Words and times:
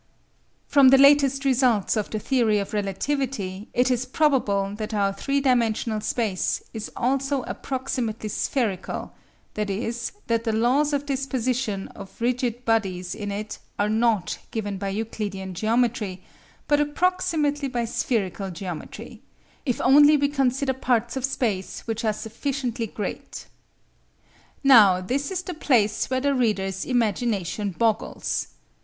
From 0.65 0.89
the 0.89 0.97
latest 0.97 1.45
results 1.45 1.95
of 1.95 2.09
the 2.09 2.17
theory 2.17 2.57
of 2.57 2.73
relativity 2.73 3.67
it 3.71 3.91
is 3.91 4.07
probable 4.07 4.73
that 4.77 4.95
our 4.95 5.13
three 5.13 5.39
dimensional 5.39 6.01
space 6.01 6.63
is 6.73 6.89
also 6.95 7.43
approximately 7.43 8.27
spherical, 8.29 9.13
that 9.53 9.69
is, 9.69 10.11
that 10.25 10.43
the 10.43 10.53
laws 10.53 10.91
of 10.91 11.05
disposition 11.05 11.87
of 11.89 12.19
rigid 12.19 12.65
bodies 12.65 13.13
in 13.13 13.31
it 13.31 13.59
are 13.77 13.89
not 13.91 14.39
given 14.49 14.79
by 14.79 14.89
Euclidean 14.89 15.53
geometry, 15.53 16.23
but 16.67 16.79
approximately 16.79 17.67
by 17.67 17.85
spherical 17.85 18.49
geometry, 18.49 19.21
if 19.67 19.79
only 19.81 20.17
we 20.17 20.29
consider 20.29 20.73
parts 20.73 21.15
of 21.15 21.23
space 21.23 21.81
which 21.81 22.03
are 22.03 22.11
sufficiently 22.11 22.87
great. 22.87 23.45
Now 24.63 24.99
this 24.99 25.29
is 25.29 25.43
the 25.43 25.53
place 25.53 26.09
where 26.09 26.21
the 26.21 26.33
reader's 26.33 26.85
imagination 26.85 27.69
boggles. 27.69 28.47